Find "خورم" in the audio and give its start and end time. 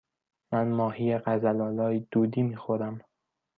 2.55-3.01